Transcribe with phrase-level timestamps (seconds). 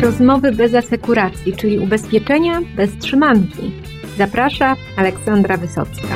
[0.00, 3.72] Rozmowy bez asekuracji, czyli ubezpieczenia bez trzymanki.
[4.18, 6.08] Zaprasza Aleksandra Wysocka.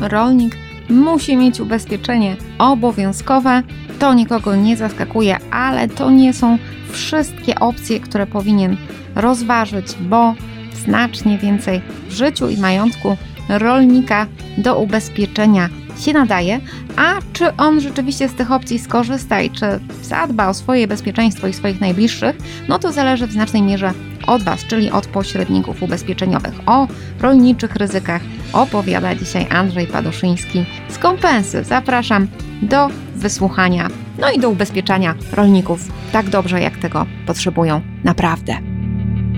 [0.00, 0.56] Rolnik
[0.90, 3.62] musi mieć ubezpieczenie obowiązkowe.
[3.98, 6.58] To nikogo nie zaskakuje, ale to nie są
[6.90, 8.76] wszystkie opcje, które powinien
[9.14, 10.34] rozważyć, bo
[10.74, 13.16] znacznie więcej w życiu i majątku
[13.48, 14.26] rolnika
[14.58, 15.68] do ubezpieczenia
[15.98, 16.60] się nadaje,
[16.96, 19.66] a czy on rzeczywiście z tych opcji skorzysta i czy
[20.02, 22.36] zadba o swoje bezpieczeństwo i swoich najbliższych,
[22.68, 23.92] no to zależy w znacznej mierze
[24.26, 26.54] od Was, czyli od pośredników ubezpieczeniowych.
[26.66, 26.88] O
[27.20, 31.64] rolniczych ryzykach opowiada dzisiaj Andrzej Paduszyński z Kompensy.
[31.64, 32.28] Zapraszam
[32.62, 33.88] do wysłuchania,
[34.20, 35.80] no i do ubezpieczania rolników
[36.12, 38.58] tak dobrze, jak tego potrzebują naprawdę.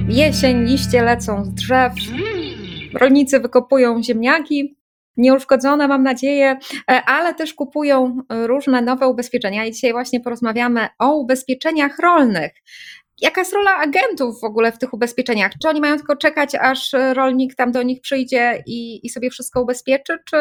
[0.08, 1.92] Jesień, liście lecą z drzew,
[2.94, 4.77] rolnicy wykopują ziemniaki,
[5.18, 6.58] nieuszkodzone, mam nadzieję,
[6.90, 9.66] e, ale też kupują różne nowe ubezpieczenia.
[9.66, 12.52] I dzisiaj właśnie porozmawiamy o ubezpieczeniach rolnych.
[13.20, 15.52] Jaka jest rola agentów w ogóle w tych ubezpieczeniach?
[15.62, 19.62] Czy oni mają tylko czekać, aż rolnik tam do nich przyjdzie i, i sobie wszystko
[19.62, 20.18] ubezpieczy?
[20.30, 20.36] Czy,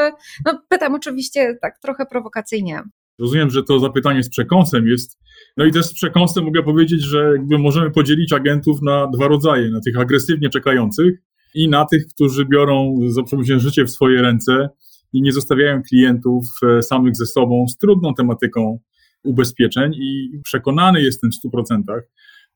[0.45, 2.81] no pytam oczywiście tak trochę prowokacyjnie.
[3.19, 5.19] Rozumiem, że to zapytanie z przekąsem jest.
[5.57, 9.69] No i też z przekąsem mogę powiedzieć, że jakby możemy podzielić agentów na dwa rodzaje:
[9.69, 11.13] na tych agresywnie czekających
[11.57, 13.21] i na tych, którzy biorą za
[13.59, 14.69] życie w swoje ręce
[15.13, 18.79] i nie zostawiają klientów e, samych ze sobą z trudną tematyką
[19.23, 19.93] ubezpieczeń.
[19.95, 21.81] I przekonany jestem w 100%,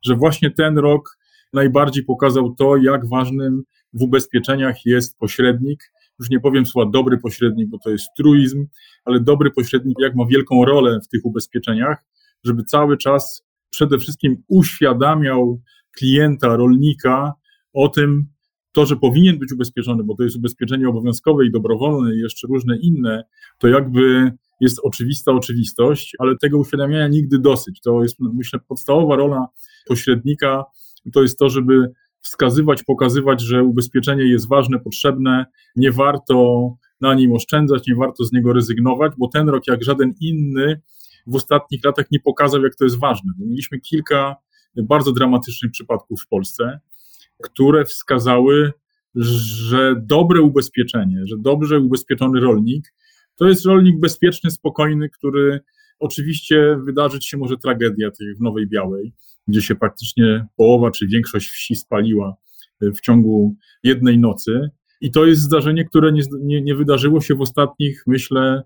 [0.06, 1.18] że właśnie ten rok
[1.54, 5.92] najbardziej pokazał to, jak ważnym w ubezpieczeniach jest pośrednik.
[6.20, 8.68] Już nie powiem słowa dobry pośrednik, bo to jest truizm,
[9.06, 11.98] ale dobry pośrednik, jak ma wielką rolę w tych ubezpieczeniach,
[12.44, 15.62] żeby cały czas przede wszystkim uświadamiał
[15.98, 17.34] klienta, rolnika
[17.74, 18.28] o tym,
[18.72, 22.78] to, że powinien być ubezpieczony, bo to jest ubezpieczenie obowiązkowe i dobrowolne i jeszcze różne
[22.78, 23.24] inne,
[23.58, 27.82] to jakby jest oczywista oczywistość, ale tego uświadamiania nigdy dosyć.
[27.82, 29.48] To jest, myślę, podstawowa rola
[29.88, 30.64] pośrednika,
[31.14, 35.46] to jest to, żeby wskazywać, pokazywać, że ubezpieczenie jest ważne, potrzebne,
[35.76, 36.68] nie warto
[37.02, 40.82] na nim oszczędzać, nie warto z niego rezygnować, bo ten rok, jak żaden inny,
[41.28, 43.34] w ostatnich latach nie pokazał, jak to jest ważne.
[43.40, 44.36] Mieliśmy kilka
[44.76, 46.80] bardzo dramatycznych przypadków w Polsce
[47.42, 48.72] które wskazały,
[49.16, 52.94] że dobre ubezpieczenie, że dobrze ubezpieczony rolnik
[53.42, 55.60] to jest rolnik bezpieczny, spokojny, który
[56.00, 59.14] oczywiście wydarzyć się może tragedia tej w Nowej Białej,
[59.48, 62.36] gdzie się praktycznie połowa czy większość wsi spaliła
[62.82, 64.70] w ciągu jednej nocy.
[65.02, 68.64] I to jest zdarzenie, które nie, nie, nie wydarzyło się w ostatnich, myślę,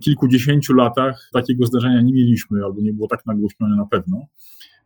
[0.00, 1.28] kilkudziesięciu latach.
[1.32, 4.26] Takiego zdarzenia nie mieliśmy, albo nie było tak nagłośnione na pewno.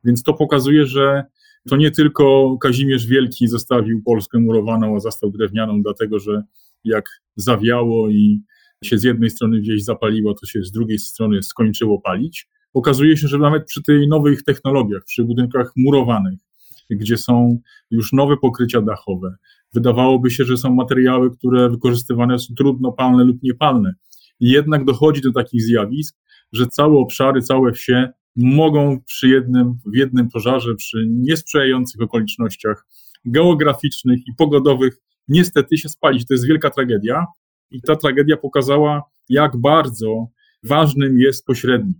[0.05, 1.25] Więc to pokazuje, że
[1.69, 6.43] to nie tylko Kazimierz Wielki zostawił Polskę murowaną, a zastał drewnianą, dlatego że
[6.85, 7.05] jak
[7.37, 8.43] zawiało i
[8.85, 12.49] się z jednej strony wieś zapaliło, to się z drugiej strony skończyło palić.
[12.75, 16.39] Okazuje się, że nawet przy tych nowych technologiach, przy budynkach murowanych,
[16.91, 17.59] gdzie są
[17.91, 19.37] już nowe pokrycia dachowe,
[19.73, 23.95] wydawałoby się, że są materiały, które wykorzystywane są trudno palne lub niepalne.
[24.41, 26.17] I jednak dochodzi do takich zjawisk,
[26.53, 32.87] że całe obszary, całe wsie mogą przy jednym, w jednym pożarze, przy niesprzyjających okolicznościach
[33.25, 36.27] geograficznych i pogodowych, niestety się spalić.
[36.27, 37.27] To jest wielka tragedia.
[37.71, 40.29] I ta tragedia pokazała, jak bardzo
[40.63, 41.99] ważnym jest pośrednik.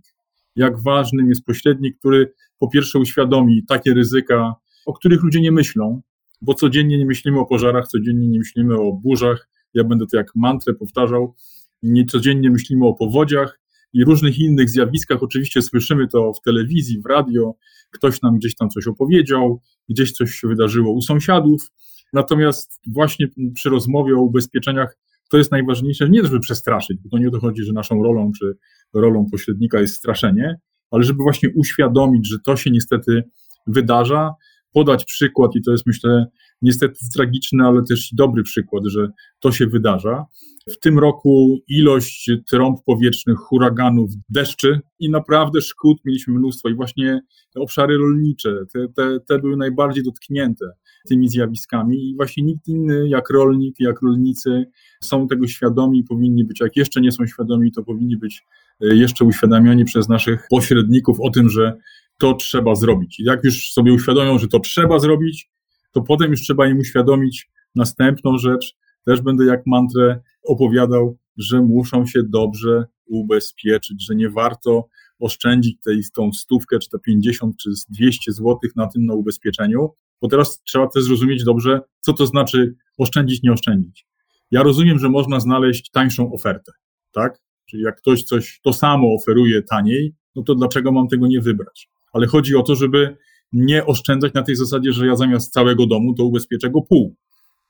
[0.55, 6.01] Jak ważnym jest pośrednik, który po pierwsze uświadomi takie ryzyka, o których ludzie nie myślą,
[6.41, 9.49] bo codziennie nie myślimy o pożarach, codziennie nie myślimy o burzach.
[9.73, 11.35] Ja będę to jak mantrę powtarzał.
[11.83, 13.59] Nie codziennie myślimy o powodziach,
[13.93, 15.23] i różnych innych zjawiskach.
[15.23, 17.53] Oczywiście słyszymy to w telewizji, w radio,
[17.91, 21.71] ktoś nam gdzieś tam coś opowiedział, gdzieś coś się wydarzyło u sąsiadów.
[22.13, 24.97] Natomiast właśnie przy rozmowie o ubezpieczeniach
[25.29, 28.31] to jest najważniejsze, nie żeby przestraszyć, bo to nie o to chodzi, że naszą rolą
[28.39, 28.57] czy
[28.93, 30.55] rolą pośrednika jest straszenie,
[30.91, 33.23] ale żeby właśnie uświadomić, że to się niestety
[33.67, 34.31] wydarza,
[34.75, 36.25] podać przykład i to jest myślę
[36.61, 39.07] niestety tragiczny, ale też dobry przykład, że
[39.39, 40.25] to się wydarza.
[40.69, 46.69] W tym roku ilość trąb powietrznych, huraganów, deszczy i naprawdę szkód mieliśmy mnóstwo.
[46.69, 47.21] I właśnie
[47.55, 50.65] obszary rolnicze, te, te, te były najbardziej dotknięte
[51.09, 52.09] tymi zjawiskami.
[52.09, 54.65] I właśnie nikt inny jak rolnik, jak rolnicy
[55.03, 58.43] są tego świadomi, powinni być, jak jeszcze nie są świadomi, to powinni być
[58.81, 61.77] e, jeszcze uświadamiani przez naszych pośredników o tym, że
[62.17, 63.19] to trzeba zrobić.
[63.19, 65.49] Jak już sobie uświadomią, że to trzeba zrobić,
[65.91, 68.75] to potem już trzeba im uświadomić następną rzecz.
[69.05, 74.87] Też będę jak mantrę opowiadał, że muszą się dobrze ubezpieczyć, że nie warto
[75.19, 79.89] oszczędzić tej, tą stówkę, czy te 50, czy 200 złotych na tym na ubezpieczeniu,
[80.21, 84.07] bo teraz trzeba też zrozumieć dobrze, co to znaczy oszczędzić, nie oszczędzić.
[84.51, 86.71] Ja rozumiem, że można znaleźć tańszą ofertę,
[87.11, 87.41] tak?
[87.69, 91.89] Czyli jak ktoś coś to samo oferuje taniej, no to dlaczego mam tego nie wybrać?
[92.15, 93.17] Ale chodzi o to, żeby
[93.53, 97.15] nie oszczędzać na tej zasadzie, że ja zamiast całego domu to ubezpieczę go pół,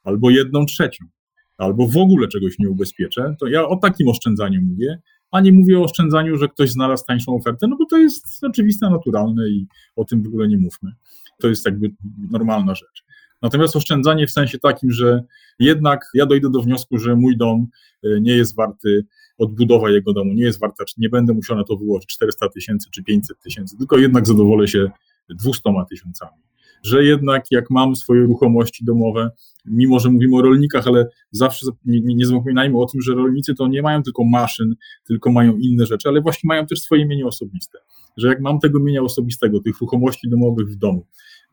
[0.04, 1.06] albo jedną trzecią,
[1.58, 3.36] albo w ogóle czegoś nie ubezpieczę.
[3.40, 5.02] To ja o takim oszczędzaniu mówię,
[5.32, 8.90] a nie mówię o oszczędzaniu, że ktoś znalazł tańszą ofertę, no bo to jest oczywiste,
[8.90, 10.92] naturalne i o tym w ogóle nie mówmy.
[11.40, 11.92] To jest jakby
[12.32, 13.05] normalna rzecz.
[13.46, 15.24] Natomiast oszczędzanie w sensie takim, że
[15.60, 17.68] jednak ja dojdę do wniosku, że mój dom
[18.04, 19.06] e, nie jest warty,
[19.38, 23.04] odbudowa jego domu nie jest warta, nie będę musiał na to wyłożyć 400 tysięcy czy
[23.04, 24.92] 500 tysięcy, tylko jednak zadowolę się
[25.30, 26.42] 200 tysiącami.
[26.84, 29.30] Że jednak jak mam swoje ruchomości domowe,
[29.66, 33.68] mimo że mówimy o rolnikach, ale zawsze nie, nie zapominajmy o tym, że rolnicy to
[33.68, 34.76] nie mają tylko maszyn,
[35.08, 37.78] tylko mają inne rzeczy, ale właśnie mają też swoje mienie osobiste.
[38.18, 41.06] Że jak mam tego mienia osobistego, tych ruchomości domowych w domu,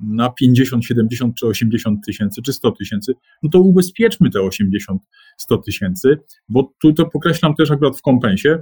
[0.02, 3.12] na 50, 70 czy 80 tysięcy, czy 100 tysięcy,
[3.42, 5.02] no to ubezpieczmy te 80,
[5.36, 6.18] 100 tysięcy,
[6.48, 8.58] bo tu to pokreślam też akurat w kompensie,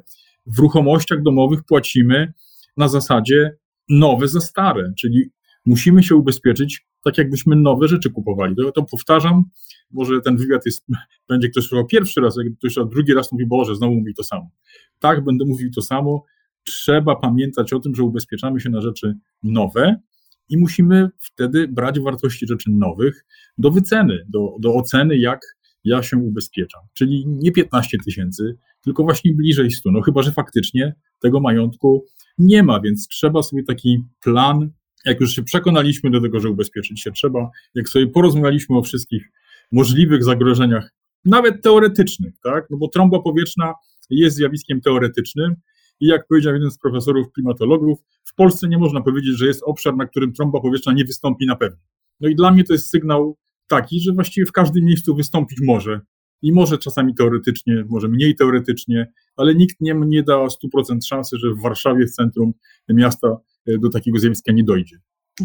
[0.46, 2.32] w ruchomościach domowych płacimy
[2.76, 3.56] na zasadzie
[3.88, 5.30] nowe za stare, czyli
[5.66, 8.54] musimy się ubezpieczyć tak, jakbyśmy nowe rzeczy kupowali.
[8.56, 9.44] To, to powtarzam,
[9.90, 10.86] może ten wywiad jest,
[11.28, 14.50] będzie ktoś słuchał pierwszy raz, jak ktoś drugi raz mówi, Boże, znowu mówi to samo.
[14.98, 16.24] Tak, będę mówił to samo.
[16.64, 20.00] Trzeba pamiętać o tym, że ubezpieczamy się na rzeczy nowe,
[20.50, 23.26] i musimy wtedy brać wartości rzeczy nowych
[23.58, 25.40] do wyceny, do, do oceny, jak
[25.84, 26.80] ja się ubezpieczam.
[26.94, 29.90] Czyli nie 15 tysięcy, tylko właśnie bliżej 100.
[29.90, 32.04] No chyba, że faktycznie tego majątku
[32.38, 34.70] nie ma, więc trzeba sobie taki plan,
[35.04, 39.32] jak już się przekonaliśmy do tego, że ubezpieczyć się trzeba, jak sobie porozmawialiśmy o wszystkich
[39.72, 40.94] możliwych zagrożeniach,
[41.24, 42.66] nawet teoretycznych, tak?
[42.70, 43.74] No bo trąba powietrzna
[44.10, 45.54] jest zjawiskiem teoretycznym,
[46.00, 47.98] i jak powiedział jeden z profesorów klimatologów,
[48.40, 51.78] Polsce nie można powiedzieć, że jest obszar, na którym trąba powietrzna nie wystąpi na pewno.
[52.20, 56.00] No i dla mnie to jest sygnał taki, że właściwie w każdym miejscu wystąpić może.
[56.42, 61.54] I może czasami teoretycznie, może mniej teoretycznie, ale nikt nie, nie da 100% szansy, że
[61.54, 62.52] w Warszawie, w centrum
[62.88, 65.00] miasta, e, do takiego zjawiska nie dojdzie.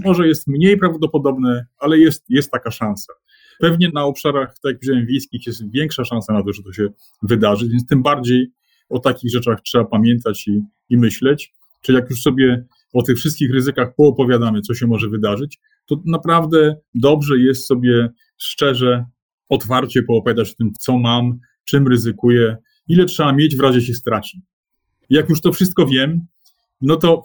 [0.06, 3.14] Może jest mniej prawdopodobne, ale jest, jest taka szansa.
[3.60, 6.88] Pewnie na obszarach, tak jak powiedziałem, wiejskich jest większa szansa na to, że to się
[7.22, 8.52] wydarzy, więc tym bardziej
[8.90, 11.54] o takich rzeczach trzeba pamiętać i, i myśleć.
[11.82, 12.66] Czyli jak już sobie
[12.96, 19.06] o tych wszystkich ryzykach poopowiadamy, co się może wydarzyć, to naprawdę dobrze jest sobie szczerze,
[19.50, 22.58] otwarcie poopowiadać o tym, co mam, czym ryzykuję,
[22.88, 24.42] ile trzeba mieć w razie się straci.
[25.10, 26.26] Jak już to wszystko wiem,
[26.82, 27.22] no to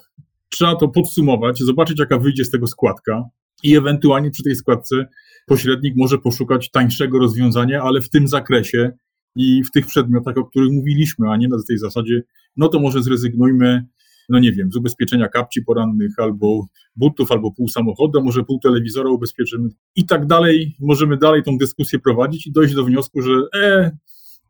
[0.49, 3.25] trzeba to podsumować, zobaczyć, jaka wyjdzie z tego składka
[3.63, 5.07] i ewentualnie przy tej składce
[5.47, 8.93] pośrednik może poszukać tańszego rozwiązania, ale w tym zakresie,
[9.37, 12.23] i w tych przedmiotach, o których mówiliśmy, a nie na tej zasadzie,
[12.57, 13.87] no to może zrezygnujmy,
[14.31, 16.67] no nie wiem, z ubezpieczenia kapci porannych albo
[16.97, 20.77] butów, albo pół samochodu, może pół telewizora ubezpieczymy i tak dalej.
[20.81, 23.91] Możemy dalej tą dyskusję prowadzić i dojść do wniosku, że e,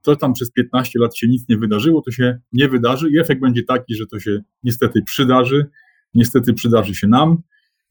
[0.03, 3.41] to tam przez 15 lat się nic nie wydarzyło, to się nie wydarzy i efekt
[3.41, 5.67] będzie taki, że to się niestety przydarzy,
[6.15, 7.43] niestety przydarzy się nam,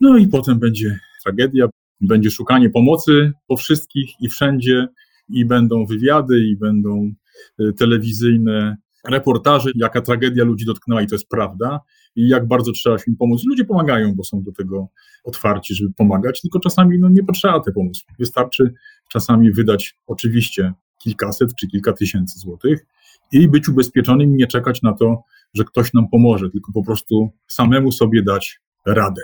[0.02, 1.66] no i potem będzie tragedia,
[2.02, 4.88] będzie szukanie pomocy po wszystkich i wszędzie,
[5.30, 7.12] i będą wywiady, i będą
[7.60, 8.78] y, telewizyjne
[9.08, 11.80] reportaże, jaka tragedia ludzi dotknęła i to jest prawda
[12.16, 13.42] i jak bardzo trzeba im pomóc.
[13.46, 14.88] Ludzie pomagają, bo są do tego
[15.24, 18.02] otwarci, żeby pomagać, tylko czasami no, nie potrzeba tej pomocy.
[18.20, 18.74] Wystarczy
[19.10, 22.86] czasami wydać oczywiście kilkaset czy kilka tysięcy złotych
[23.32, 25.24] i być ubezpieczonym i nie czekać na to,
[25.54, 29.22] że ktoś nam pomoże, tylko po prostu samemu sobie dać radę.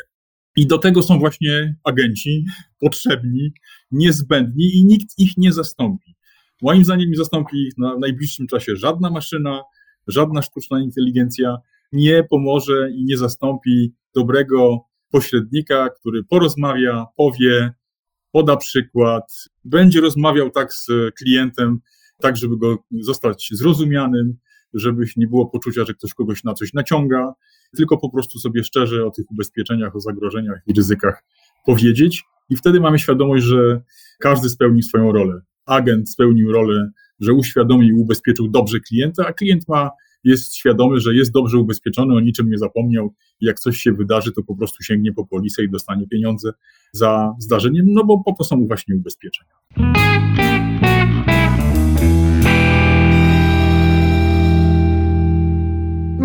[0.55, 2.45] I do tego są właśnie agenci
[2.79, 3.53] potrzebni,
[3.91, 6.15] niezbędni i nikt ich nie zastąpi.
[6.61, 9.61] Moim zdaniem nie zastąpi ich na najbliższym czasie żadna maszyna,
[10.07, 11.57] żadna sztuczna inteligencja
[11.91, 14.79] nie pomoże i nie zastąpi dobrego
[15.11, 17.71] pośrednika, który porozmawia, powie,
[18.31, 21.79] poda przykład, będzie rozmawiał tak z klientem,
[22.21, 24.37] tak żeby go zostać zrozumianym,
[24.73, 27.33] żeby nie było poczucia, że ktoś kogoś na coś naciąga,
[27.77, 31.23] tylko po prostu sobie szczerze o tych ubezpieczeniach, o zagrożeniach i ryzykach
[31.65, 32.23] powiedzieć.
[32.49, 33.81] I wtedy mamy świadomość, że
[34.19, 35.41] każdy spełni swoją rolę.
[35.65, 39.89] Agent spełnił rolę, że uświadomił i ubezpieczył dobrze klienta, a klient ma,
[40.23, 43.13] jest świadomy, że jest dobrze ubezpieczony, o niczym nie zapomniał.
[43.41, 46.51] Jak coś się wydarzy, to po prostu sięgnie po polisę i dostanie pieniądze
[46.91, 49.53] za zdarzenie, no bo po to są właśnie ubezpieczenia.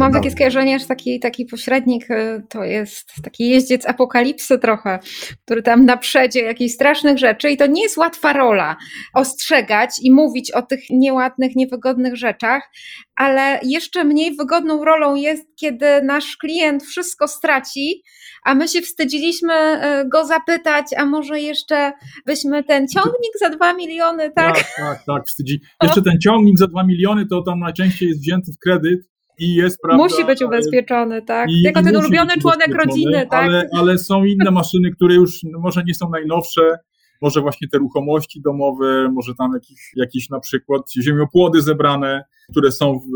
[0.01, 4.99] Mam takie skojarzenie, że taki, taki pośrednik y, to jest taki jeździec apokalipsy trochę,
[5.45, 8.77] który tam naprzedzie jakichś strasznych rzeczy i to nie jest łatwa rola
[9.15, 12.71] ostrzegać i mówić o tych nieładnych, niewygodnych rzeczach,
[13.17, 18.03] ale jeszcze mniej wygodną rolą jest, kiedy nasz klient wszystko straci,
[18.45, 21.93] a my się wstydziliśmy y, go zapytać, a może jeszcze
[22.27, 24.57] byśmy ten ciągnik za dwa miliony, tak?
[24.57, 25.61] Tak, tak, tak, wstydzi.
[25.83, 29.11] Jeszcze ten ciągnik za dwa miliony to tam najczęściej jest wzięty w kredyt
[29.41, 30.05] i jest, prawda...
[30.05, 31.49] Musi być ubezpieczony, tak?
[31.51, 33.45] I ten ulubiony członek rodziny, tak?
[33.45, 36.79] Ale, ale są inne maszyny, które już może nie są najnowsze,
[37.23, 42.99] może właśnie te ruchomości domowe, może tam jakieś, jakieś na przykład ziemiopłody zebrane, które są
[42.99, 43.07] w,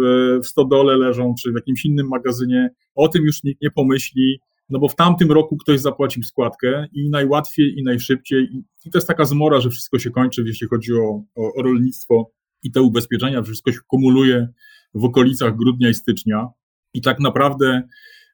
[0.43, 2.71] w stodole leżą, czy w jakimś innym magazynie.
[2.95, 4.39] O tym już nikt nie pomyśli,
[4.71, 8.43] no bo w tamtym roku ktoś zapłacił składkę i najłatwiej i najszybciej.
[8.43, 11.63] I, i to jest taka zmora, że wszystko się kończy, jeśli chodzi o, o, o
[11.63, 12.31] rolnictwo
[12.63, 14.49] i te ubezpieczenia, wszystko się kumuluje
[14.95, 16.49] w okolicach grudnia i stycznia.
[16.95, 17.83] I tak naprawdę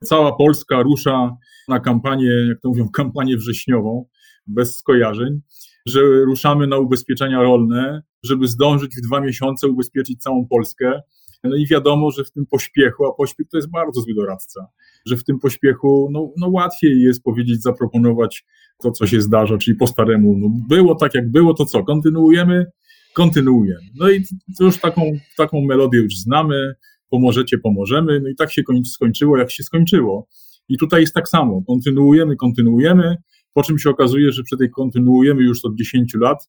[0.05, 1.37] cała Polska rusza
[1.69, 4.07] na kampanię, jak to mówią, kampanię wrześniową,
[4.47, 5.41] bez skojarzeń,
[5.87, 11.01] że ruszamy na ubezpieczenia rolne, żeby zdążyć w dwa miesiące ubezpieczyć całą Polskę.
[11.45, 14.67] No i wiadomo, że w tym pośpiechu, a pośpiech to jest bardzo zły doradca,
[15.07, 18.45] że w tym pośpiechu no, no łatwiej jest powiedzieć, zaproponować
[18.83, 20.39] to, co się zdarza, czyli po staremu.
[20.39, 21.85] No, było tak, jak było, to co?
[21.85, 22.67] Kontynuujemy?
[23.15, 23.87] Kontynuujemy.
[23.95, 24.25] No i
[24.61, 25.03] już taką,
[25.37, 26.75] taką melodię już znamy,
[27.11, 28.21] pomożecie, pomożemy.
[28.21, 30.27] No i tak się skończyło, jak się skończyło.
[30.69, 31.63] I tutaj jest tak samo.
[31.67, 33.17] Kontynuujemy, kontynuujemy,
[33.53, 36.49] po czym się okazuje, że przy tej kontynuujemy już od 10 lat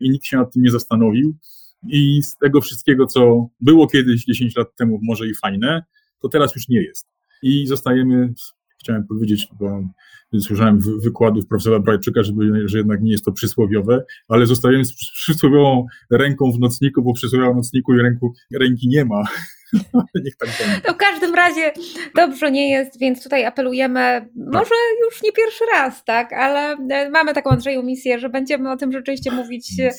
[0.00, 1.36] i nikt się nad tym nie zastanowił.
[1.88, 5.82] I z tego wszystkiego, co było kiedyś 10 lat temu, może i fajne,
[6.22, 7.06] to teraz już nie jest.
[7.42, 8.34] I zostajemy,
[8.82, 9.82] chciałem powiedzieć, bo
[10.40, 15.86] słyszałem wykładów profesora Brajczyka, żeby, że jednak nie jest to przysłowiowe, ale zostajemy z przysłowiową
[16.10, 19.22] ręką w nocniku, bo przysłowiową nocniku i ręku, ręki nie ma.
[20.24, 20.80] Niech tak będzie.
[20.80, 21.72] To w każdym razie
[22.14, 24.52] dobrze nie jest, więc tutaj apelujemy, tak.
[24.52, 24.74] może
[25.04, 28.92] już nie pierwszy raz, tak, ale e, mamy taką Andrzeju misję, że będziemy o tym
[28.92, 29.90] rzeczywiście mówić, e,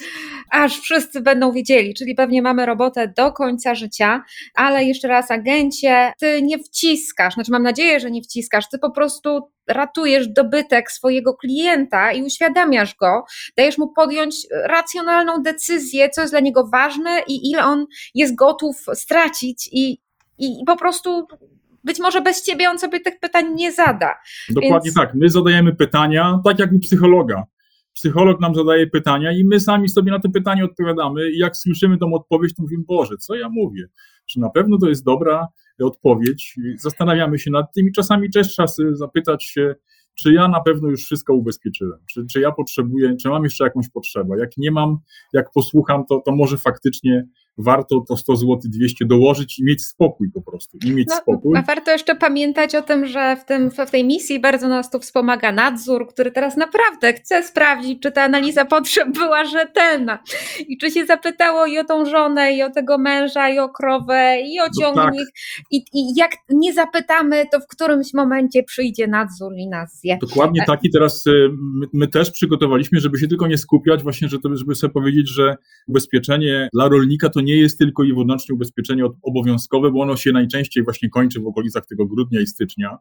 [0.49, 4.23] aż wszyscy będą wiedzieli, czyli pewnie mamy robotę do końca życia,
[4.55, 8.91] ale jeszcze raz, agencie, ty nie wciskasz, znaczy mam nadzieję, że nie wciskasz, ty po
[8.91, 13.23] prostu ratujesz dobytek swojego klienta i uświadamiasz go,
[13.57, 18.75] dajesz mu podjąć racjonalną decyzję, co jest dla niego ważne i ile on jest gotów
[18.93, 19.97] stracić i,
[20.37, 21.27] i po prostu
[21.83, 24.15] być może bez ciebie on sobie tych pytań nie zada.
[24.49, 24.95] Dokładnie Więc...
[24.95, 25.13] tak.
[25.13, 27.43] My zadajemy pytania, tak jak u psychologa.
[27.93, 31.31] Psycholog nam zadaje pytania i my sami sobie na te pytania odpowiadamy.
[31.31, 33.83] I jak słyszymy tą odpowiedź, to mówimy, Boże, co ja mówię?
[34.29, 35.47] Czy na pewno to jest dobra
[35.81, 36.55] odpowiedź?
[36.77, 39.75] Zastanawiamy się nad tym i czasami też trzeba zapytać się,
[40.15, 43.89] czy ja na pewno już wszystko ubezpieczyłem, czy, czy ja potrzebuję, czy mam jeszcze jakąś
[43.89, 44.39] potrzebę.
[44.39, 44.97] Jak nie mam,
[45.33, 50.31] jak posłucham, to, to może faktycznie warto to 100 zł 200 dołożyć i mieć spokój
[50.33, 51.57] po prostu, i mieć no, spokój.
[51.57, 54.99] A warto jeszcze pamiętać o tym, że w, tym, w tej misji bardzo nas tu
[54.99, 60.19] wspomaga nadzór, który teraz naprawdę chce sprawdzić, czy ta analiza potrzeb była rzetelna
[60.67, 64.37] i czy się zapytało i o tą żonę, i o tego męża, i o krowę,
[64.41, 64.95] i o ciągnik.
[64.95, 65.65] No tak.
[65.71, 70.17] I, I jak nie zapytamy, to w którymś momencie przyjdzie nadzór i nas zje.
[70.21, 74.03] Dokładnie e, tak i teraz y, my, my też przygotowaliśmy, żeby się tylko nie skupiać
[74.03, 75.55] właśnie, że to, żeby sobie powiedzieć, że
[75.87, 80.83] ubezpieczenie dla rolnika to nie jest tylko i wyłącznie ubezpieczenie obowiązkowe, bo ono się najczęściej
[80.83, 82.97] właśnie kończy w okolicach tego grudnia i stycznia.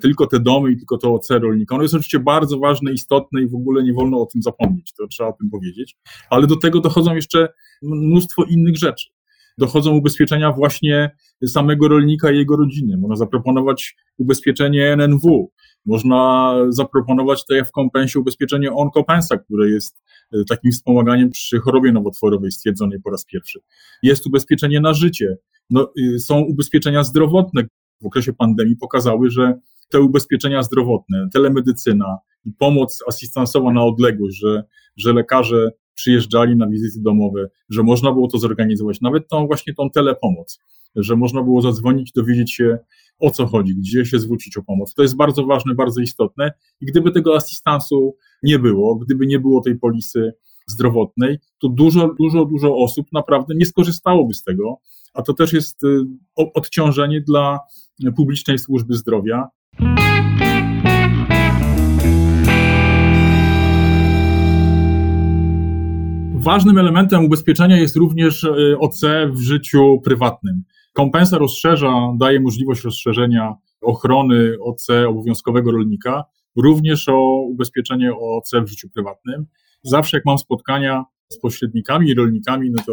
[0.00, 1.74] Tylko te domy i tylko to OC rolnika.
[1.74, 5.06] Ono jest oczywiście bardzo ważne, istotne i w ogóle nie wolno o tym zapomnieć, to
[5.06, 5.96] trzeba o tym powiedzieć.
[6.30, 7.48] Ale do tego dochodzą jeszcze
[7.82, 9.08] mnóstwo innych rzeczy.
[9.58, 11.10] Dochodzą ubezpieczenia właśnie
[11.46, 12.96] samego rolnika i jego rodziny.
[12.96, 15.50] Można zaproponować ubezpieczenie NNW,
[15.86, 22.52] można zaproponować jak w kompensie ubezpieczenie Onkopensa, które jest e, takim wspomaganiem przy chorobie nowotworowej
[22.52, 23.60] stwierdzonej po raz pierwszy.
[24.02, 25.36] Jest ubezpieczenie na życie.
[25.70, 27.62] No, y, są ubezpieczenia zdrowotne.
[28.00, 29.54] W okresie pandemii pokazały, że
[29.88, 34.64] te ubezpieczenia zdrowotne, telemedycyna i pomoc asystansowa na odległość, że,
[34.96, 39.90] że lekarze przyjeżdżali na wizyty domowe, że można było to zorganizować, nawet tą właśnie tą
[39.90, 40.58] telepomoc,
[40.96, 42.78] że można było zadzwonić, dowiedzieć się
[43.18, 44.94] o co chodzi, gdzie się zwrócić o pomoc.
[44.94, 49.60] To jest bardzo ważne, bardzo istotne i gdyby tego asystansu nie było, gdyby nie było
[49.60, 50.32] tej polisy
[50.66, 54.80] zdrowotnej, to dużo, dużo, dużo osób naprawdę nie skorzystałoby z tego,
[55.14, 56.04] a to też jest y,
[56.36, 57.58] odciążenie dla
[58.16, 59.48] publicznej służby zdrowia.
[66.40, 70.62] Ważnym elementem ubezpieczenia jest również y, OC w życiu prywatnym.
[70.92, 76.24] Kompensa rozszerza, daje możliwość rozszerzenia ochrony OC obowiązkowego rolnika,
[76.56, 79.46] również o ubezpieczenie OC w życiu prywatnym.
[79.82, 82.92] Zawsze jak mam spotkania z pośrednikami i rolnikami, no to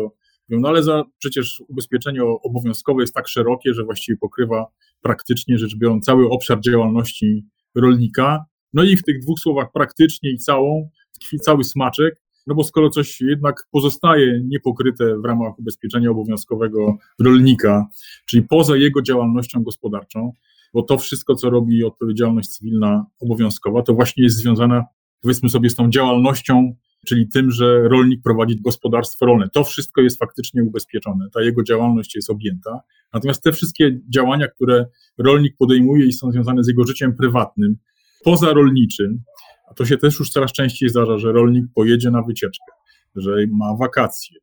[0.49, 4.65] mówią, no ale za, przecież ubezpieczenie obowiązkowe jest tak szerokie, że właściwie pokrywa
[5.01, 8.45] praktycznie rzecz biorąc cały obszar działalności rolnika.
[8.73, 12.89] No i w tych dwóch słowach praktycznie i całą tkwi cały smaczek, no bo skoro
[12.89, 17.87] coś jednak pozostaje niepokryte w ramach ubezpieczenia obowiązkowego rolnika,
[18.25, 20.31] czyli poza jego działalnością gospodarczą,
[20.73, 24.83] bo to wszystko, co robi odpowiedzialność cywilna obowiązkowa, to właśnie jest związane,
[25.21, 26.75] powiedzmy sobie, z tą działalnością
[27.05, 29.49] czyli tym, że rolnik prowadzi gospodarstwo rolne.
[29.49, 32.79] To wszystko jest faktycznie ubezpieczone, ta jego działalność jest objęta.
[33.13, 34.85] Natomiast te wszystkie działania, które
[35.17, 37.77] rolnik podejmuje i są związane z jego życiem prywatnym,
[38.23, 39.23] poza rolniczym,
[39.67, 42.71] a to się też już coraz częściej zdarza, że rolnik pojedzie na wycieczkę,
[43.15, 44.37] że ma wakacje.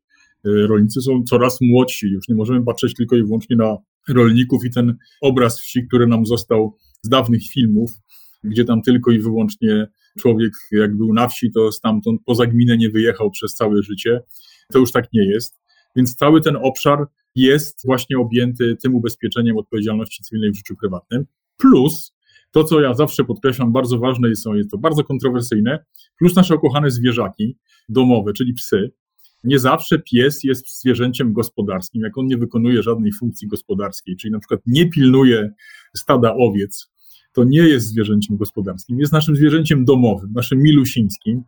[0.47, 3.77] Y, rolnicy są coraz młodsi, już nie możemy patrzeć tylko i wyłącznie na
[4.09, 7.91] rolników i ten obraz wsi, który nam został z dawnych filmów,
[8.45, 9.87] gdzie tam tylko i wyłącznie
[10.19, 14.21] człowiek, jak był na wsi, to stamtąd poza gminę nie wyjechał przez całe życie.
[14.73, 15.61] To już tak nie jest.
[15.97, 21.27] Więc cały ten obszar jest właśnie objęty tym ubezpieczeniem odpowiedzialności cywilnej w życiu prywatnym.
[21.57, 22.15] Plus
[22.53, 25.85] to, co ja zawsze podkreślam, bardzo ważne jest, jest to bardzo kontrowersyjne,
[26.19, 27.57] plus nasze ukochane zwierzaki
[27.89, 28.91] domowe, czyli psy.
[29.45, 34.39] Nie zawsze pies jest zwierzęciem gospodarskim, jak on nie wykonuje żadnej funkcji gospodarskiej, czyli na
[34.39, 35.51] przykład nie pilnuje
[35.97, 36.93] stada owiec,
[37.33, 41.43] to nie jest zwierzęciem gospodarskim, jest naszym zwierzęciem domowym, naszym milusińskim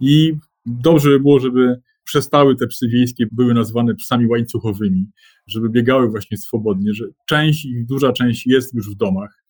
[0.00, 0.32] i
[0.66, 5.06] dobrze by było, żeby przestały te psy wiejskie były nazywane psami łańcuchowymi,
[5.46, 9.43] żeby biegały właśnie swobodnie, że część duża część jest już w domach,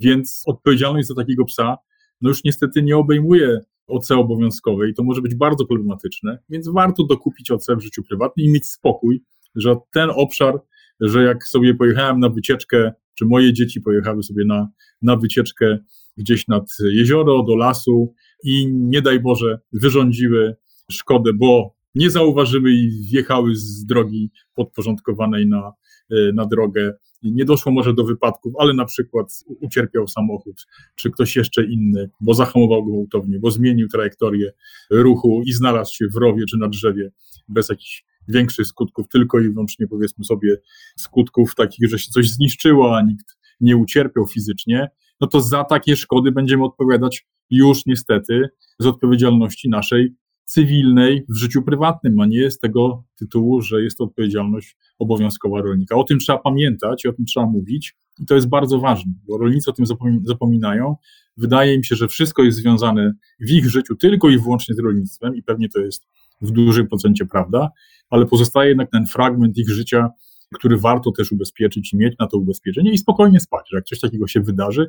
[0.00, 1.76] więc odpowiedzialność za takiego psa
[2.20, 7.50] no już niestety nie obejmuje OC obowiązkowej, to może być bardzo problematyczne, więc warto dokupić
[7.50, 9.22] OC w życiu prywatnym i mieć spokój,
[9.54, 10.54] że ten obszar,
[11.00, 14.68] że jak sobie pojechałem na wycieczkę, czy moje dzieci pojechały sobie na,
[15.02, 15.78] na wycieczkę
[16.16, 18.14] gdzieś nad jezioro, do lasu
[18.44, 20.56] i nie daj Boże wyrządziły
[20.90, 25.72] szkodę, bo nie zauważyły i wjechały z drogi podporządkowanej na,
[26.10, 26.92] e, na drogę.
[27.22, 30.66] Nie doszło może do wypadków, ale na przykład ucierpiał samochód,
[30.96, 34.52] czy ktoś jeszcze inny, bo zahamował gwałtownie, bo zmienił trajektorię
[34.90, 37.10] ruchu i znalazł się w rowie czy na drzewie
[37.48, 40.56] bez jakichś większych skutków, tylko i wyłącznie powiedzmy sobie
[40.96, 44.88] skutków takich, że się coś zniszczyło, a nikt nie ucierpiał fizycznie,
[45.20, 50.14] no to za takie szkody będziemy odpowiadać już niestety z odpowiedzialności naszej
[50.48, 55.96] cywilnej w życiu prywatnym, a nie z tego tytułu, że jest to odpowiedzialność obowiązkowa rolnika.
[55.96, 59.38] O tym trzeba pamiętać i o tym trzeba mówić i to jest bardzo ważne, bo
[59.38, 59.86] rolnicy o tym
[60.24, 60.96] zapominają.
[61.36, 65.36] Wydaje mi się, że wszystko jest związane w ich życiu tylko i wyłącznie z rolnictwem
[65.36, 66.06] i pewnie to jest
[66.40, 67.70] w dużym procencie prawda,
[68.10, 70.10] ale pozostaje jednak ten fragment ich życia,
[70.54, 74.00] który warto też ubezpieczyć i mieć na to ubezpieczenie i spokojnie spać, że jak coś
[74.00, 74.86] takiego się wydarzy,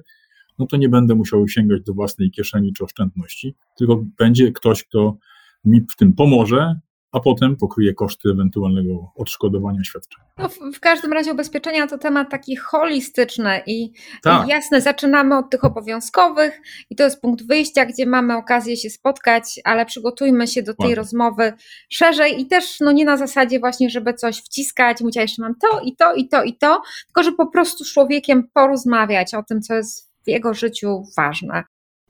[0.59, 5.17] no to nie będę musiał sięgać do własnej kieszeni czy oszczędności, tylko będzie ktoś, kto
[5.65, 6.75] mi w tym pomoże,
[7.11, 10.25] a potem pokryje koszty ewentualnego odszkodowania świadczenia.
[10.37, 13.91] No w, w, każdym razie ubezpieczenia to temat taki holistyczny i,
[14.23, 14.47] tak.
[14.47, 18.89] i jasne, zaczynamy od tych obowiązkowych i to jest punkt wyjścia, gdzie mamy okazję się
[18.89, 20.95] spotkać, ale przygotujmy się do tej Ładnie.
[20.95, 21.53] rozmowy
[21.89, 25.55] szerzej i też no nie na zasadzie właśnie, żeby coś wciskać, mówić, ja jeszcze mam
[25.55, 29.43] to i to i to i to, tylko żeby po prostu z człowiekiem porozmawiać o
[29.43, 31.63] tym, co jest w jego życiu ważne.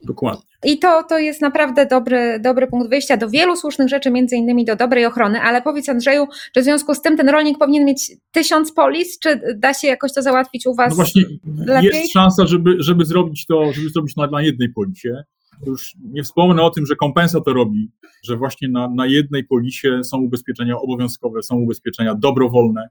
[0.03, 0.49] Dokładnie.
[0.63, 4.65] I to, to jest naprawdę dobry, dobry punkt wyjścia do wielu słusznych rzeczy, między innymi
[4.65, 8.11] do dobrej ochrony, ale powiedz Andrzeju, czy w związku z tym ten rolnik powinien mieć
[8.31, 11.23] tysiąc polis, czy da się jakoś to załatwić u Was No właśnie,
[11.65, 11.89] lepiej?
[11.89, 15.23] jest szansa, żeby, żeby zrobić to, żeby zrobić na, na jednej polisie.
[15.67, 17.91] Już nie wspomnę o tym, że kompensa to robi,
[18.23, 22.89] że właśnie na, na jednej polisie są ubezpieczenia obowiązkowe, są ubezpieczenia dobrowolne,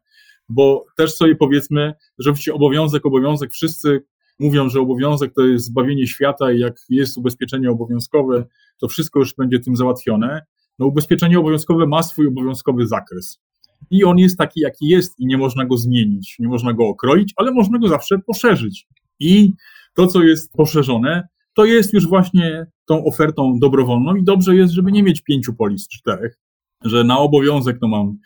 [0.48, 4.02] bo też sobie powiedzmy, że obowiązek, obowiązek, wszyscy
[4.38, 8.44] mówią, że obowiązek to jest zbawienie świata i jak jest ubezpieczenie obowiązkowe,
[8.80, 10.42] to wszystko już będzie tym załatwione.
[10.78, 13.40] No ubezpieczenie obowiązkowe ma swój obowiązkowy zakres.
[13.90, 17.32] I on jest taki, jaki jest i nie można go zmienić, nie można go okroić,
[17.36, 18.86] ale można go zawsze poszerzyć.
[19.20, 19.52] I
[19.94, 24.92] to, co jest poszerzone, to jest już właśnie tą ofertą dobrowolną i dobrze jest, żeby
[24.92, 26.38] nie mieć pięciu polis, czterech,
[26.84, 28.18] że na obowiązek to mam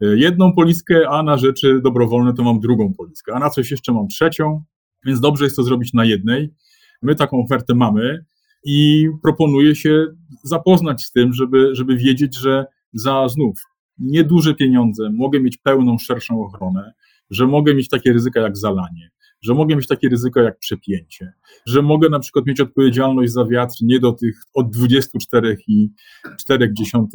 [0.00, 3.92] e, jedną poliskę, a na rzeczy dobrowolne to mam drugą poliskę, a na coś jeszcze
[3.92, 4.62] mam trzecią,
[5.06, 6.54] więc dobrze jest to zrobić na jednej.
[7.02, 8.24] My taką ofertę mamy
[8.64, 10.06] i proponuję się
[10.44, 13.60] zapoznać z tym, żeby, żeby wiedzieć, że za znów
[13.98, 16.92] nieduże pieniądze mogę mieć pełną, szerszą ochronę,
[17.30, 19.10] że mogę mieć takie ryzyka jak zalanie,
[19.42, 21.32] że mogę mieć takie ryzyko jak przepięcie,
[21.66, 27.06] że mogę na przykład mieć odpowiedzialność za wiatr nie do tych od 24,4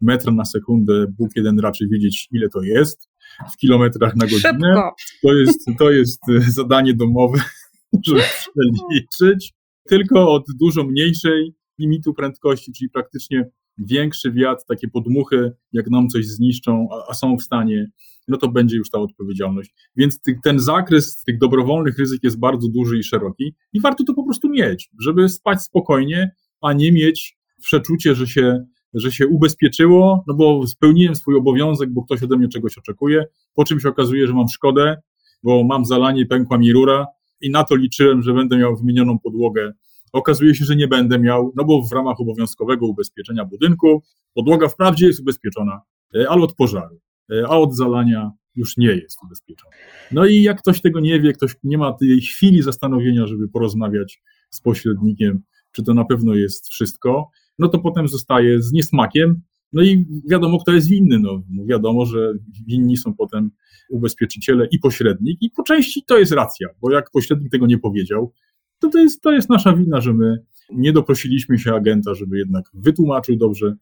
[0.00, 3.11] metra na sekundę, Bóg jeden raczej wiedzieć ile to jest,
[3.52, 4.42] w kilometrach na godzinę.
[4.42, 4.94] Szybko.
[5.22, 7.38] To jest, to jest e, zadanie domowe,
[8.06, 9.52] żeby przeliczyć.
[9.88, 16.26] Tylko od dużo mniejszej limitu prędkości, czyli praktycznie większy wiatr, takie podmuchy, jak nam coś
[16.26, 17.90] zniszczą, a, a są w stanie,
[18.28, 19.74] no to będzie już ta odpowiedzialność.
[19.96, 24.14] Więc ty, ten zakres tych dobrowolnych ryzyk jest bardzo duży i szeroki i warto to
[24.14, 30.24] po prostu mieć, żeby spać spokojnie, a nie mieć przeczucie, że się że się ubezpieczyło,
[30.26, 33.24] no bo spełniłem swój obowiązek, bo ktoś ode mnie czegoś oczekuje,
[33.54, 35.02] po czym się okazuje, że mam szkodę,
[35.42, 37.06] bo mam zalanie, pękła mi rura
[37.40, 39.72] i na to liczyłem, że będę miał wymienioną podłogę
[40.12, 44.02] okazuje się, że nie będę miał, no bo w ramach obowiązkowego ubezpieczenia budynku
[44.34, 45.80] podłoga wprawdzie jest ubezpieczona,
[46.28, 47.00] ale od pożaru,
[47.32, 49.72] e, a od zalania już nie jest ubezpieczona.
[50.10, 54.22] No i jak ktoś tego nie wie, ktoś nie ma tej chwili zastanowienia, żeby porozmawiać
[54.50, 59.82] z pośrednikiem, czy to na pewno jest wszystko, no to potem zostaje z niesmakiem, no
[59.82, 61.18] i wiadomo, kto jest winny.
[61.18, 62.32] No, wiadomo, że
[62.66, 63.50] winni są potem
[63.90, 68.32] ubezpieczyciele i pośrednik, i po części to jest racja, bo jak pośrednik tego nie powiedział,
[68.78, 72.64] to to jest, to jest nasza wina, że my nie doprosiliśmy się agenta, żeby jednak
[72.74, 73.76] wytłumaczył dobrze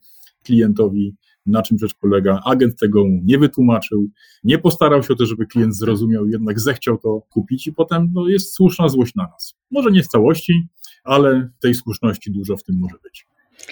[0.45, 2.41] klientowi, na czym rzecz polega.
[2.45, 4.09] Agent tego mu nie wytłumaczył,
[4.45, 8.29] nie postarał się o to, żeby klient zrozumiał, jednak zechciał to kupić i potem no,
[8.29, 9.55] jest słuszna złość na nas.
[9.71, 10.69] Może nie w całości,
[11.05, 13.27] ale tej słuszności dużo w tym może być.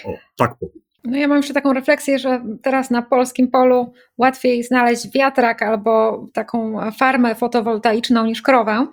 [0.05, 0.88] O, tak powiem.
[1.03, 6.25] No ja mam jeszcze taką refleksję, że teraz na polskim polu łatwiej znaleźć wiatrak albo
[6.33, 8.87] taką farmę fotowoltaiczną niż krowę.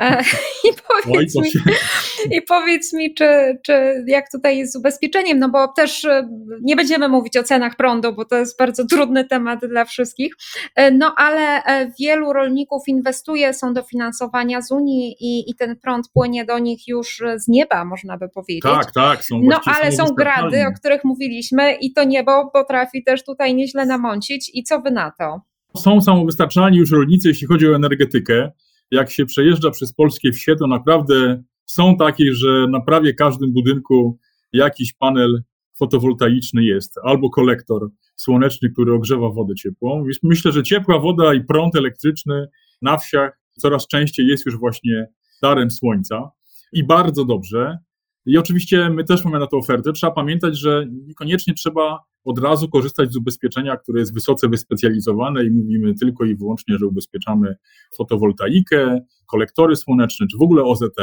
[0.00, 0.22] E,
[0.64, 1.50] I powiedz, mi,
[2.30, 6.28] i powiedz mi, czy, czy jak tutaj jest z ubezpieczeniem, no bo też e,
[6.62, 10.34] nie będziemy mówić o cenach prądu, bo to jest bardzo trudny temat dla wszystkich,
[10.74, 11.62] e, no ale
[12.00, 17.22] wielu rolników inwestuje, są dofinansowania z Unii i, i ten prąd płynie do nich już
[17.36, 18.62] z nieba, można by powiedzieć.
[18.62, 19.24] Tak, tak.
[19.24, 21.43] Są no ale są grady, o których mówiliśmy,
[21.80, 24.50] i to niebo potrafi też tutaj nieźle namącić.
[24.54, 25.40] I co wy na to?
[25.76, 28.50] Są samowystarczalni już rolnicy, jeśli chodzi o energetykę.
[28.90, 34.18] Jak się przejeżdża przez polskie wsie, to naprawdę są takie, że na prawie każdym budynku
[34.52, 35.42] jakiś panel
[35.78, 40.04] fotowoltaiczny jest, albo kolektor słoneczny, który ogrzewa wodę ciepłą.
[40.22, 42.46] Myślę, że ciepła woda i prąd elektryczny
[42.82, 45.06] na wsiach coraz częściej jest już właśnie
[45.42, 46.30] darem słońca
[46.72, 47.78] i bardzo dobrze.
[48.26, 49.92] I oczywiście my też mamy na to ofertę.
[49.92, 55.50] Trzeba pamiętać, że niekoniecznie trzeba od razu korzystać z ubezpieczenia, które jest wysoce wyspecjalizowane i
[55.50, 57.56] mówimy tylko i wyłącznie, że ubezpieczamy
[57.96, 61.00] fotowoltaikę, kolektory słoneczne, czy w ogóle OZT,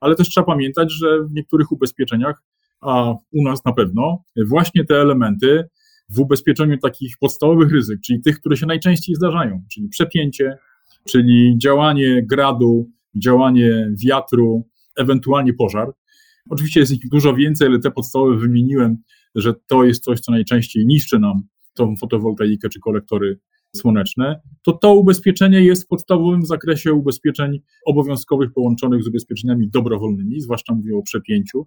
[0.00, 2.42] ale też trzeba pamiętać, że w niektórych ubezpieczeniach,
[2.80, 5.68] a u nas na pewno, właśnie te elementy
[6.08, 10.58] w ubezpieczeniu takich podstawowych ryzyk, czyli tych, które się najczęściej zdarzają, czyli przepięcie,
[11.08, 12.90] czyli działanie gradu,
[13.22, 15.92] działanie wiatru, ewentualnie pożar,
[16.48, 18.96] Oczywiście jest ich dużo więcej, ale te podstawowe wymieniłem,
[19.34, 21.42] że to jest coś, co najczęściej niszczy nam
[21.74, 23.38] tą fotowoltaikę czy kolektory
[23.76, 30.74] słoneczne, to to ubezpieczenie jest w podstawowym zakresie ubezpieczeń obowiązkowych połączonych z ubezpieczeniami dobrowolnymi, zwłaszcza
[30.74, 31.66] mówię o przepięciu.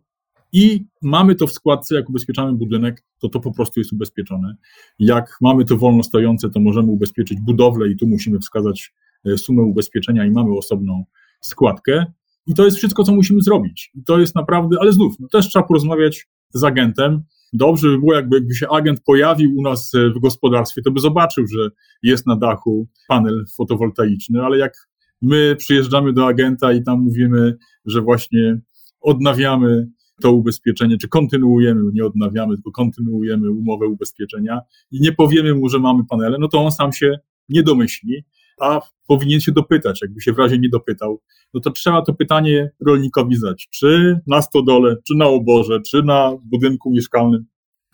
[0.51, 4.55] I mamy to w składce, jak ubezpieczamy budynek, to to po prostu jest ubezpieczone.
[4.99, 8.93] Jak mamy to wolno stojące, to możemy ubezpieczyć budowlę i tu musimy wskazać
[9.25, 11.03] e, sumę ubezpieczenia i mamy osobną
[11.41, 12.05] składkę.
[12.47, 13.91] I to jest wszystko, co musimy zrobić.
[14.05, 17.23] To jest naprawdę, ale znów, no też trzeba porozmawiać z agentem.
[17.53, 20.99] Dobrze by było, jakby, jakby się agent pojawił u nas e, w gospodarstwie, to by
[20.99, 21.69] zobaczył, że
[22.03, 24.73] jest na dachu panel fotowoltaiczny, ale jak
[25.21, 28.59] my przyjeżdżamy do agenta i tam mówimy, że właśnie
[29.01, 29.87] odnawiamy
[30.21, 35.79] to ubezpieczenie, czy kontynuujemy, nie odnawiamy, tylko kontynuujemy umowę ubezpieczenia i nie powiemy mu, że
[35.79, 38.23] mamy panele, no to on sam się nie domyśli
[38.59, 40.01] a powinien się dopytać.
[40.01, 41.21] Jakby się w razie nie dopytał,
[41.53, 43.67] no to trzeba to pytanie rolnikowi zadać.
[43.71, 47.45] Czy na stodole, czy na oborze, czy na budynku mieszkalnym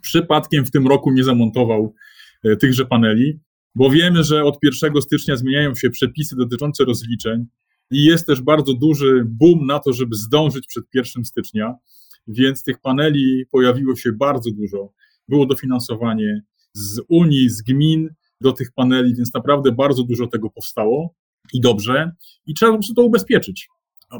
[0.02, 1.94] przypadkiem w tym roku nie zamontował
[2.44, 3.40] e, tychże paneli,
[3.76, 7.46] bo wiemy, że od 1 stycznia zmieniają się przepisy dotyczące rozliczeń
[7.92, 11.76] i jest też bardzo duży boom na to, żeby zdążyć przed 1 stycznia,
[12.28, 14.94] więc tych paneli pojawiło się bardzo dużo.
[15.28, 16.42] Było dofinansowanie
[16.74, 18.10] z Unii, z gmin,
[18.42, 21.16] do tych paneli, więc naprawdę bardzo dużo tego powstało
[21.54, 22.12] i dobrze.
[22.46, 23.70] I trzeba po prostu to ubezpieczyć.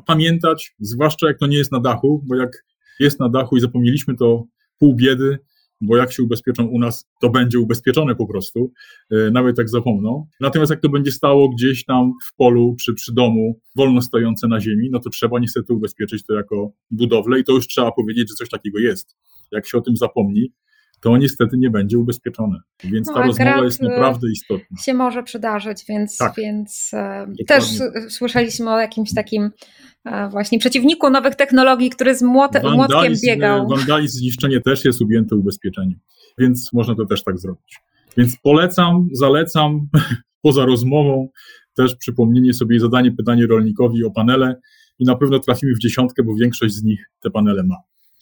[0.06, 2.66] Pamiętać, zwłaszcza jak to nie jest na dachu, bo jak
[3.00, 4.44] jest na dachu i zapomnieliśmy, to
[4.80, 5.40] pół biedy,
[5.82, 8.72] bo jak się ubezpieczą u nas, to będzie ubezpieczone po prostu,
[9.12, 10.28] e, nawet jak zapomną.
[10.40, 14.60] Natomiast jak to będzie stało gdzieś tam w polu czy przy domu, wolno stojące na
[14.60, 18.36] ziemi, no to trzeba niestety ubezpieczyć to jako budowlę i to już trzeba powiedzieć, że
[18.36, 19.18] coś takiego jest.
[19.52, 20.52] Jak się o tym zapomni,
[21.02, 22.60] to niestety nie będzie ubezpieczone.
[22.84, 24.78] Więc no, ta rozmowa jest naprawdę istotna.
[24.78, 27.64] się może przydarzyć, więc, tak, więc e, też
[28.10, 29.52] słyszeliśmy o jakimś takim
[30.06, 33.68] e, właśnie przeciwniku nowych technologii, który z młot młotkiem biegał.
[33.68, 36.00] Wandalizm, zniszczenie też jest objęte ubezpieczeniem,
[36.38, 37.80] więc można to też tak zrobić.
[38.18, 39.88] Więc polecam, zalecam
[40.44, 41.30] poza rozmową
[41.76, 44.56] też przypomnienie sobie i zadanie pytania rolnikowi o panele
[45.00, 47.76] i na pewno trafimy w dziesiątkę, bo większość z nich te panele ma.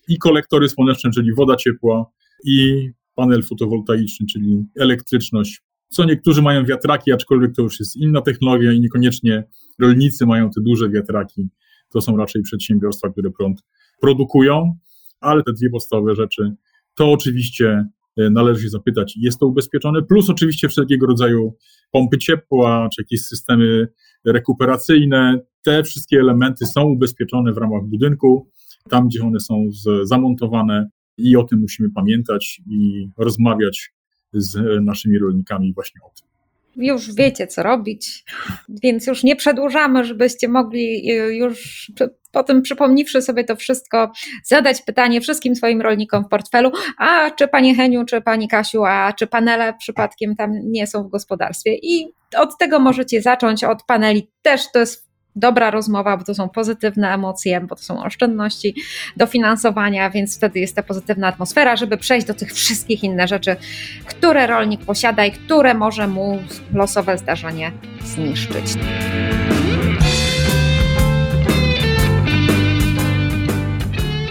[0.07, 2.05] I kolektory słoneczne, czyli woda ciepła,
[2.47, 5.62] i panel fotowoltaiczny, czyli elektryczność.
[5.89, 9.43] Co niektórzy mają wiatraki, aczkolwiek to już jest inna technologia i niekoniecznie
[9.79, 11.49] rolnicy mają te duże wiatraki.
[11.93, 13.63] To są raczej przedsiębiorstwa, które prąd
[14.01, 14.77] produkują,
[15.19, 16.55] ale te dwie podstawowe rzeczy
[16.95, 17.86] to oczywiście
[18.17, 21.53] e, należy się zapytać, jest to ubezpieczone, plus oczywiście wszelkiego rodzaju
[21.91, 23.88] pompy ciepła, czy jakieś systemy
[24.25, 25.39] rekuperacyjne.
[25.63, 28.47] Te wszystkie elementy są ubezpieczone w ramach budynku
[28.88, 29.69] tam gdzie one są
[30.03, 33.91] zamontowane i o tym musimy pamiętać i rozmawiać
[34.34, 36.27] z naszymi rolnikami właśnie o tym
[36.77, 38.23] już wiecie, co robić,
[38.84, 41.91] więc już nie przedłużamy, żebyście mogli y, już
[42.32, 44.12] potem przypomniwszy sobie to wszystko,
[44.43, 49.13] zadać pytanie wszystkim swoim rolnikom w portfelu, a czy Panie Heniu, czy Pani Kasiu, a
[49.13, 51.75] czy panele przypadkiem tam nie są w gospodarstwie.
[51.82, 55.06] I od tego możecie zacząć, od paneli też to jest
[55.38, 58.76] dobra rozmowa, bo to są pozytywne emocje, bo to są oszczędności
[59.17, 63.56] dofinansowania, więc wtedy jest ta pozytywna atmosfera, żeby przejść do tych wszystkich innych rzeczy,
[64.06, 66.39] które rolnik posiada i które może mu
[66.73, 67.71] losowe zdarzenie
[68.04, 68.65] zniszczyć.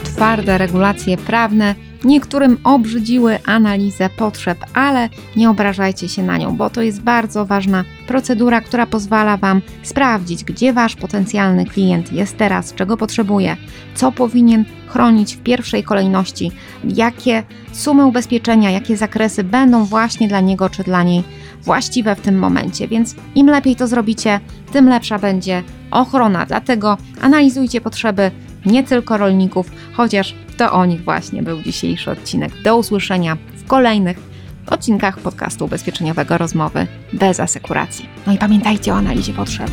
[0.04, 6.82] Twarde regulacje prawne Niektórym obrzydziły analizę potrzeb, ale nie obrażajcie się na nią, bo to
[6.82, 12.96] jest bardzo ważna procedura, która pozwala Wam sprawdzić, gdzie Wasz potencjalny klient jest teraz, czego
[12.96, 13.56] potrzebuje,
[13.94, 16.52] co powinien chronić w pierwszej kolejności,
[16.84, 17.42] jakie
[17.72, 21.22] sumy ubezpieczenia, jakie zakresy będą właśnie dla niego czy dla niej
[21.62, 22.88] właściwe w tym momencie.
[22.88, 24.40] Więc im lepiej to zrobicie,
[24.72, 26.46] tym lepsza będzie ochrona.
[26.46, 28.30] Dlatego analizujcie potrzeby
[28.66, 32.62] nie tylko rolników, chociaż to o nich właśnie był dzisiejszy odcinek.
[32.62, 34.35] Do usłyszenia w kolejnych
[34.72, 38.08] odcinkach podcastu ubezpieczeniowego Rozmowy bez asekuracji.
[38.26, 39.70] No i pamiętajcie o analizie potrzeb.